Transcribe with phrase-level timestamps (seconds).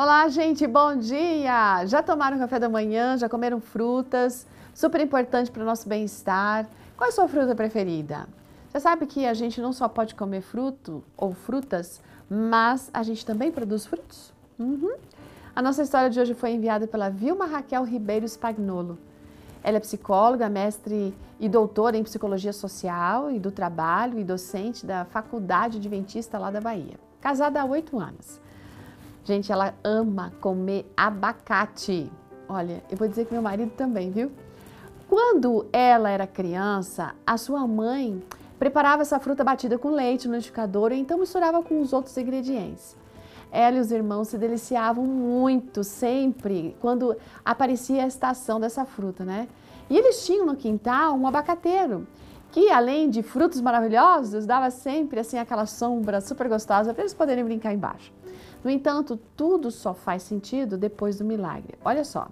[0.00, 1.84] Olá, gente, bom dia!
[1.86, 3.16] Já tomaram café da manhã?
[3.16, 4.46] Já comeram frutas?
[4.72, 6.68] Super importante para o nosso bem-estar.
[6.96, 8.28] Qual é a sua fruta preferida?
[8.68, 12.00] Você sabe que a gente não só pode comer fruto ou frutas,
[12.30, 14.32] mas a gente também produz frutos?
[14.56, 14.94] Uhum.
[15.52, 18.96] A nossa história de hoje foi enviada pela Vilma Raquel Ribeiro Spagnolo.
[19.64, 25.04] Ela é psicóloga, mestre e doutora em psicologia social e do trabalho e docente da
[25.06, 26.94] Faculdade Adventista lá da Bahia.
[27.20, 28.40] Casada há oito anos.
[29.28, 32.10] Gente, ela ama comer abacate.
[32.48, 34.32] Olha, eu vou dizer que meu marido também, viu?
[35.06, 38.22] Quando ela era criança, a sua mãe
[38.58, 42.96] preparava essa fruta batida com leite no liquidificador e então misturava com os outros ingredientes.
[43.52, 49.46] Ela e os irmãos se deliciavam muito sempre quando aparecia a estação dessa fruta, né?
[49.90, 52.06] E eles tinham no quintal um abacateiro
[52.50, 57.44] que além de frutos maravilhosos, dava sempre assim aquela sombra super gostosa para eles poderem
[57.44, 58.10] brincar embaixo.
[58.64, 61.74] No entanto, tudo só faz sentido depois do milagre.
[61.84, 62.28] Olha só.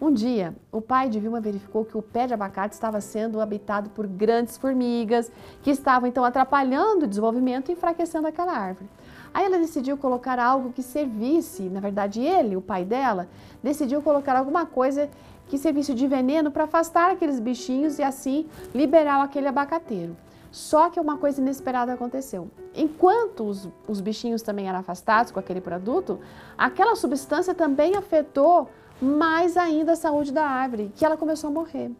[0.00, 3.90] Um dia, o pai de Vilma verificou que o pé de abacate estava sendo habitado
[3.90, 8.88] por grandes formigas que estavam então atrapalhando o desenvolvimento e enfraquecendo aquela árvore.
[9.34, 13.28] Aí ela decidiu colocar algo que servisse, na verdade ele, o pai dela,
[13.60, 15.10] decidiu colocar alguma coisa
[15.48, 20.16] que servisse de veneno para afastar aqueles bichinhos e assim liberar aquele abacateiro.
[20.50, 22.50] Só que uma coisa inesperada aconteceu.
[22.74, 26.18] Enquanto os, os bichinhos também eram afastados com aquele produto,
[26.56, 28.68] aquela substância também afetou
[29.00, 31.90] mais ainda a saúde da árvore, que ela começou a morrer.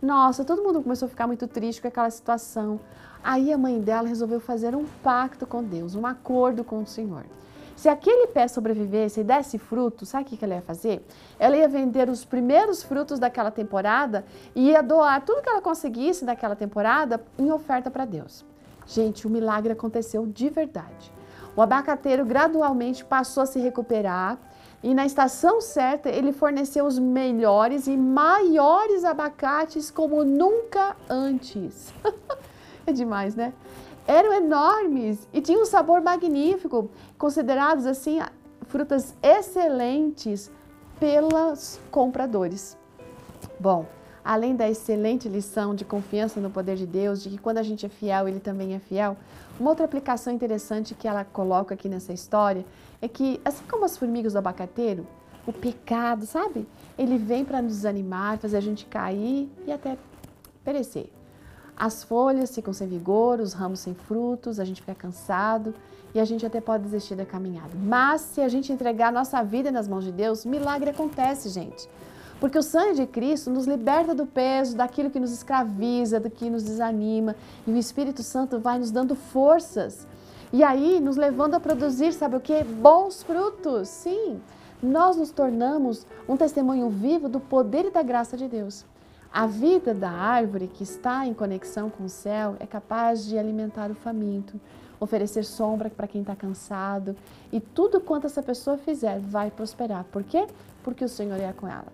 [0.00, 2.80] Nossa, todo mundo começou a ficar muito triste com aquela situação.
[3.22, 7.24] Aí a mãe dela resolveu fazer um pacto com Deus, um acordo com o Senhor.
[7.82, 11.04] Se aquele pé sobrevivesse e desse fruto, sabe o que ela ia fazer?
[11.36, 16.24] Ela ia vender os primeiros frutos daquela temporada e ia doar tudo que ela conseguisse
[16.24, 18.44] daquela temporada em oferta para Deus.
[18.86, 21.12] Gente, o milagre aconteceu de verdade.
[21.56, 24.38] O abacateiro gradualmente passou a se recuperar
[24.80, 31.92] e na estação certa ele forneceu os melhores e maiores abacates como nunca antes.
[32.86, 33.52] é demais, né?
[34.06, 38.20] eram enormes e tinham um sabor magnífico, considerados assim
[38.62, 40.50] frutas excelentes
[40.98, 42.76] pelos compradores.
[43.58, 43.86] Bom,
[44.24, 47.86] além da excelente lição de confiança no poder de Deus, de que quando a gente
[47.86, 49.16] é fiel, ele também é fiel,
[49.58, 52.64] uma outra aplicação interessante que ela coloca aqui nessa história
[53.00, 55.06] é que, assim como as formigas do abacateiro,
[55.46, 56.66] o pecado, sabe?
[56.96, 59.98] Ele vem para nos desanimar, fazer a gente cair e até
[60.64, 61.10] perecer.
[61.82, 65.74] As folhas ficam sem vigor, os ramos sem frutos, a gente fica cansado
[66.14, 67.72] e a gente até pode desistir da caminhada.
[67.74, 71.88] Mas se a gente entregar a nossa vida nas mãos de Deus, milagre acontece, gente.
[72.38, 76.48] Porque o sangue de Cristo nos liberta do peso, daquilo que nos escraviza, do que
[76.48, 77.34] nos desanima,
[77.66, 80.06] e o Espírito Santo vai nos dando forças.
[80.52, 82.62] E aí nos levando a produzir, sabe o que?
[82.62, 83.88] Bons frutos.
[83.88, 84.40] Sim,
[84.80, 88.84] nós nos tornamos um testemunho vivo do poder e da graça de Deus.
[89.32, 93.90] A vida da árvore que está em conexão com o céu é capaz de alimentar
[93.90, 94.60] o faminto,
[95.00, 97.16] oferecer sombra para quem está cansado
[97.50, 100.04] e tudo quanto essa pessoa fizer vai prosperar.
[100.12, 100.46] Por quê?
[100.84, 101.86] Porque o Senhor é com ela.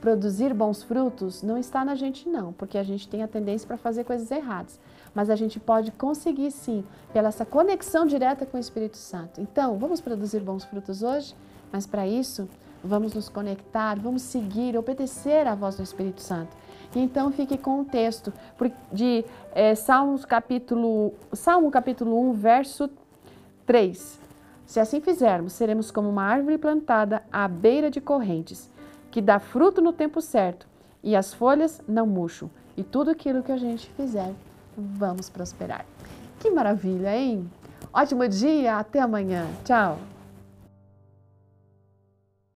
[0.00, 3.76] Produzir bons frutos não está na gente, não, porque a gente tem a tendência para
[3.76, 4.80] fazer coisas erradas.
[5.14, 6.82] Mas a gente pode conseguir sim,
[7.12, 9.42] pela essa conexão direta com o Espírito Santo.
[9.42, 11.36] Então, vamos produzir bons frutos hoje?
[11.70, 12.48] Mas para isso,
[12.82, 16.56] vamos nos conectar, vamos seguir, obedecer à voz do Espírito Santo.
[16.94, 18.32] Então fique com o texto
[18.92, 22.90] de é, Salmos capítulo, Salmo capítulo 1, verso
[23.66, 24.20] 3.
[24.66, 28.70] Se assim fizermos, seremos como uma árvore plantada à beira de correntes,
[29.10, 30.66] que dá fruto no tempo certo,
[31.02, 34.32] e as folhas não murcham, e tudo aquilo que a gente fizer,
[34.76, 35.86] vamos prosperar.
[36.38, 37.50] Que maravilha, hein?
[37.92, 39.46] Ótimo dia, até amanhã.
[39.64, 39.98] Tchau!